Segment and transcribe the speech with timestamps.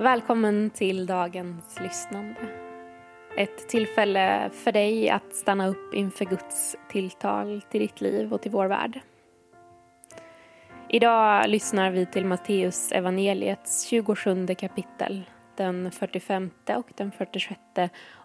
[0.00, 2.40] Välkommen till dagens lyssnande.
[3.36, 8.50] Ett tillfälle för dig att stanna upp inför Guds tilltal till ditt liv och till
[8.50, 9.00] vår värld.
[10.88, 15.22] Idag lyssnar vi till Matteus evangeliets 27 kapitel,
[15.56, 17.60] den 45 och den 46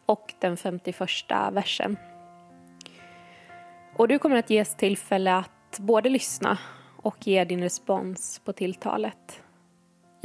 [0.05, 1.10] och den 51
[1.52, 1.98] versen.
[3.96, 6.58] Och du kommer att ges tillfälle att både lyssna
[6.98, 9.45] och ge din respons på tilltalet.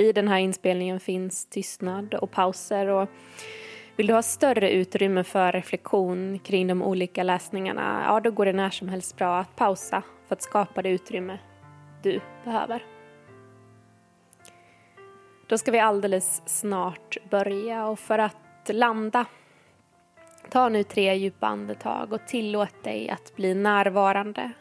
[0.01, 3.09] I den här inspelningen finns tystnad och pauser och
[3.97, 8.53] vill du ha större utrymme för reflektion kring de olika läsningarna, ja då går det
[8.53, 11.39] när som helst bra att pausa för att skapa det utrymme
[12.03, 12.85] du behöver.
[15.47, 18.37] Då ska vi alldeles snart börja och för att
[18.69, 19.27] landa
[20.51, 24.53] ta nu tre djupa andetag och tillåt dig att bli närvarande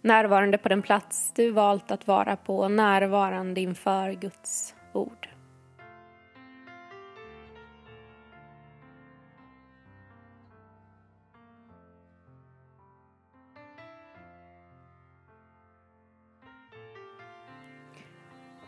[0.00, 5.28] närvarande på den plats du valt att vara på närvarande inför Guds ord.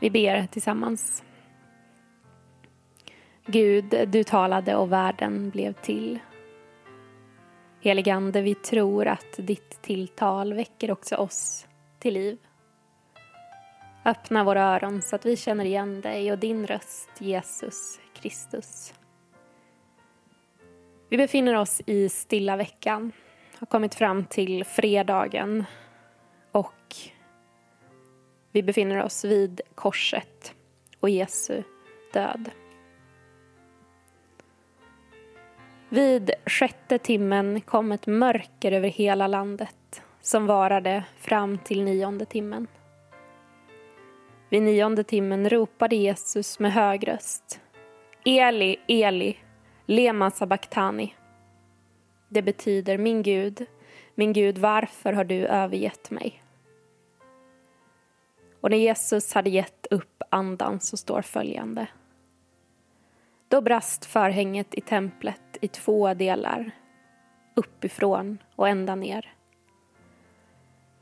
[0.00, 1.24] Vi ber tillsammans.
[3.46, 6.18] Gud, du talade och världen blev till.
[7.82, 11.66] Heligande, vi tror att ditt tilltal väcker också oss
[11.98, 12.38] till liv.
[14.04, 18.94] Öppna våra öron så att vi känner igen dig och din röst, Jesus Kristus.
[21.08, 23.12] Vi befinner oss i stilla veckan,
[23.58, 25.64] har kommit fram till fredagen
[26.52, 26.96] och
[28.52, 30.54] vi befinner oss vid korset
[31.00, 31.62] och Jesu
[32.12, 32.50] död.
[35.92, 42.66] Vid sjätte timmen kom ett mörker över hela landet som varade fram till nionde timmen.
[44.48, 47.60] Vid nionde timmen ropade Jesus med hög röst
[48.24, 49.36] Eli, Eli,
[49.86, 51.14] lema sabachthani.
[52.28, 53.66] Det betyder min Gud,
[54.14, 56.42] min Gud, varför har du övergett mig?
[58.60, 61.86] Och när Jesus hade gett upp andan så står följande.
[63.50, 66.70] Då brast förhänget i templet i två delar,
[67.54, 69.34] uppifrån och ända ner.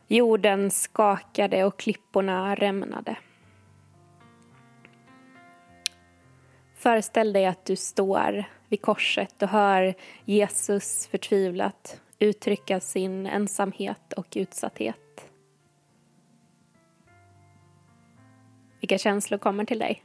[0.07, 3.17] Jorden skakade och klipporna rämnade.
[6.75, 9.95] Föreställ dig att du står vid korset och hör
[10.25, 15.31] Jesus förtvivlat uttrycka sin ensamhet och utsatthet.
[18.81, 20.03] Vilka känslor kommer till dig?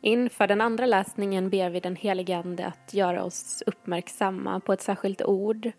[0.00, 4.82] Inför den andra läsningen ber vi den helige Ande att göra oss uppmärksamma på ett
[4.82, 5.72] särskilt ord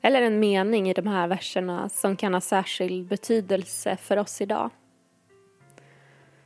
[0.00, 4.70] eller en mening i de här verserna som kan ha särskild betydelse för oss idag.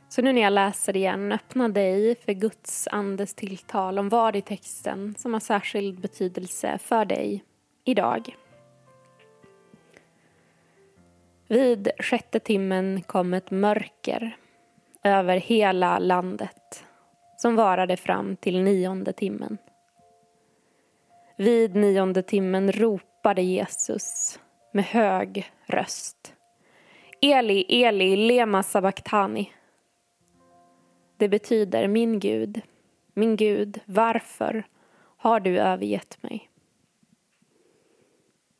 [0.09, 4.41] Så nu när jag läser igen, öppna dig för Guds andes tilltal om vad i
[4.41, 7.43] texten som har särskild betydelse för dig
[7.83, 8.35] idag.
[11.47, 14.37] Vid sjätte timmen kom ett mörker
[15.03, 16.86] över hela landet
[17.37, 19.57] som varade fram till nionde timmen.
[21.37, 24.39] Vid nionde timmen ropade Jesus
[24.71, 26.33] med hög röst.
[27.21, 29.51] Eli, Eli, lema sabachthani.
[31.17, 32.61] Det betyder min Gud,
[33.13, 34.67] min Gud, varför
[35.17, 36.49] har du övergett mig?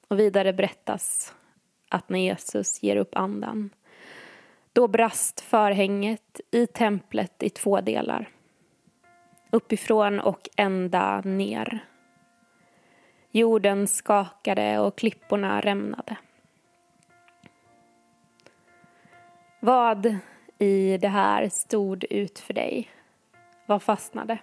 [0.07, 1.33] Och vidare berättas
[1.89, 3.69] att när Jesus ger upp andan
[4.73, 8.29] då brast förhänget i templet i två delar
[9.51, 11.85] uppifrån och ända ner.
[13.31, 16.17] Jorden skakade och klipporna rämnade.
[19.59, 20.17] Vad
[20.57, 22.89] i det här stod ut för dig?
[23.65, 24.37] Vad fastnade?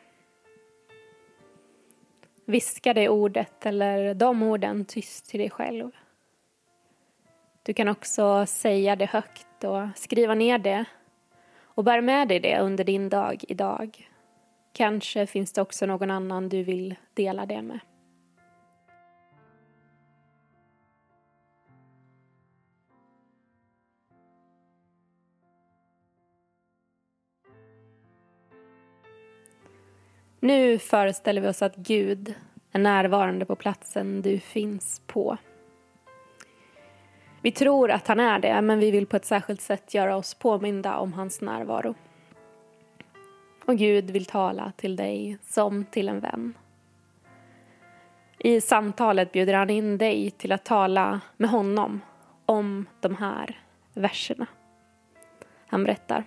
[2.44, 5.90] Viska det ordet eller de orden tyst till dig själv.
[7.62, 10.84] Du kan också säga det högt och skriva ner det
[11.56, 14.10] och bär med dig det under din dag idag.
[14.76, 17.80] Kanske finns det också någon annan du vill dela det med.
[30.40, 32.34] Nu föreställer vi oss att Gud
[32.72, 35.36] är närvarande på platsen du finns på.
[37.42, 40.34] Vi tror att han är det, men vi vill på ett särskilt sätt göra oss
[40.34, 41.94] påminda om hans närvaro.
[43.66, 46.54] Och Gud vill tala till dig som till en vän.
[48.38, 52.00] I samtalet bjuder han in dig till att tala med honom
[52.46, 53.60] om de här
[53.94, 54.46] verserna.
[55.66, 56.24] Han berättar.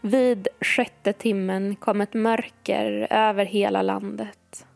[0.00, 4.66] Vid sjätte timmen kom ett mörker över hela landet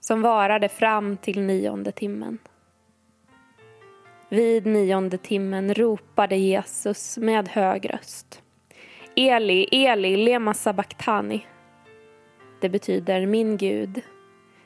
[0.00, 2.38] som varade fram till nionde timmen.
[4.28, 8.43] Vid nionde timmen ropade Jesus med hög röst.
[9.16, 11.46] Eli, Eli, lema sabachthani.
[12.60, 14.02] Det betyder min Gud,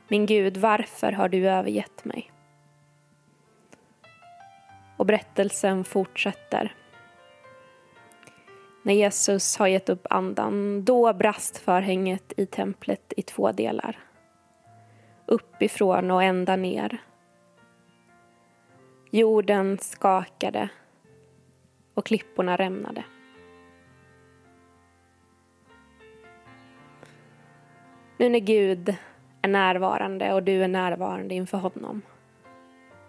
[0.09, 2.33] min Gud, varför har du övergett mig?
[4.97, 6.75] Och berättelsen fortsätter.
[8.83, 13.99] När Jesus har gett upp andan, då brast förhänget i templet i två delar.
[15.27, 16.99] Uppifrån och ända ner.
[19.11, 20.69] Jorden skakade
[21.95, 23.05] och klipporna rämnade.
[28.21, 28.97] Nu när Gud
[29.43, 32.03] är närvarande och du är närvarande inför honom.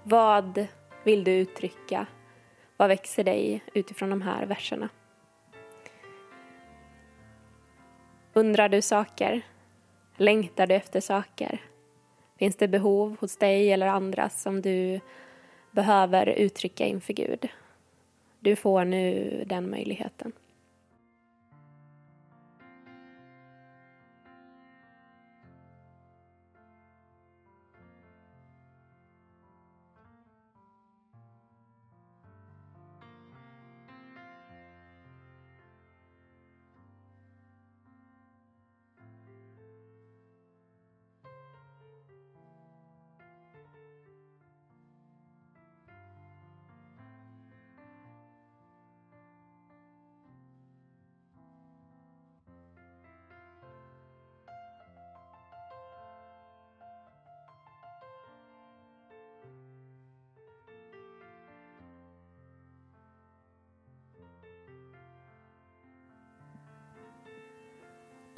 [0.03, 0.67] Vad
[1.03, 2.05] vill du uttrycka?
[2.77, 4.89] Vad växer dig utifrån de här verserna?
[8.33, 9.41] Undrar du saker?
[10.17, 11.61] Längtar du efter saker?
[12.37, 14.99] Finns det behov hos dig eller andra som du
[15.71, 17.49] behöver uttrycka inför Gud?
[18.39, 20.31] Du får nu den möjligheten.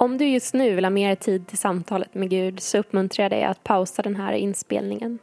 [0.02, 3.32] Om du just nu vill ha mer tid till samtalet med Gud så uppmuntrar jag
[3.32, 5.18] dig att pausa den här inspelningen.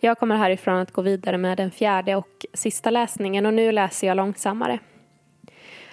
[0.00, 4.06] Jag kommer härifrån att gå vidare med den fjärde och sista läsningen och nu läser
[4.06, 4.78] jag långsammare.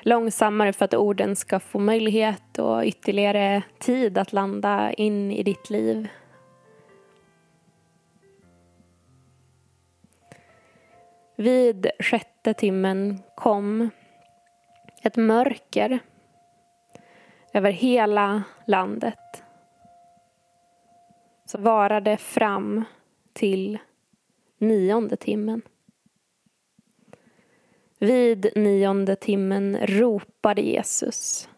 [0.02, 5.70] Långsammare för att orden ska få möjlighet och ytterligare tid att landa in i ditt
[5.70, 6.08] liv.
[11.36, 13.90] Vid sjätte timmen kom
[15.04, 16.00] ett mörker
[17.54, 19.44] över hela landet.
[21.46, 22.84] Så varade fram
[23.34, 23.78] till
[24.58, 25.62] nionde timmen.
[28.00, 31.50] Vid nionde timmen ropade Jesus.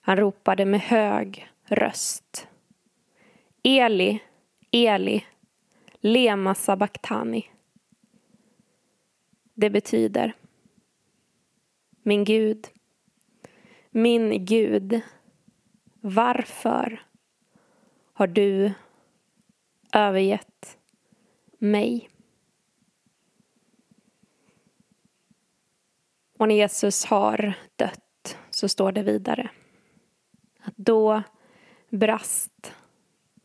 [0.00, 2.48] Han ropade med hög röst.
[3.62, 4.22] Eli,
[4.70, 5.24] Eli,
[6.00, 7.50] lema sabachthani.
[9.54, 10.34] Det betyder
[12.02, 12.66] Min Gud,
[13.96, 15.00] min Gud,
[16.00, 17.06] varför
[18.12, 18.72] har du
[19.92, 20.78] övergett
[21.58, 22.10] mig?
[26.38, 29.50] Och när Jesus har dött så står det vidare
[30.60, 31.22] att då
[31.88, 32.74] brast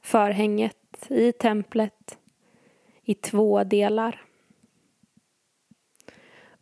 [0.01, 2.18] förhänget i templet
[3.03, 4.25] i två delar.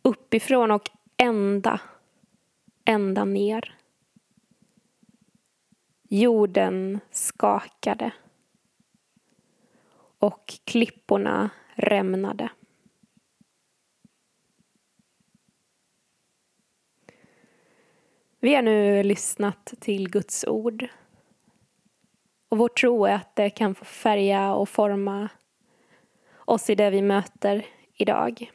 [0.02, 1.80] Uppifrån och ända,
[2.84, 3.77] ända ner.
[6.08, 8.12] Jorden skakade
[10.18, 12.50] och klipporna rämnade.
[18.40, 20.88] Vi har nu lyssnat till Guds ord.
[22.48, 25.28] Och vår tro är att det kan få färga och forma
[26.36, 28.52] oss i det vi möter idag.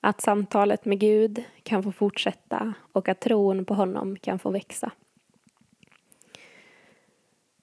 [0.00, 4.92] Att samtalet med Gud kan få fortsätta och att tron på honom kan få växa.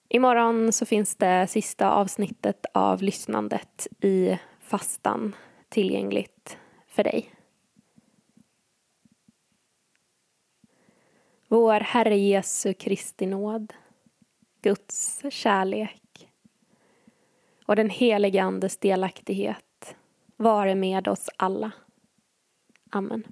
[0.10, 5.36] Imorgon så finns det sista avsnittet av lyssnandet i fastan
[5.70, 7.36] tillgängligt för dig.
[11.48, 13.74] Vår Herre Jesu Kristi nåd,
[14.62, 16.30] Guds kärlek
[17.66, 19.96] och den helige Andes delaktighet
[20.38, 21.72] vare med oss alla.
[22.90, 23.24] Amen.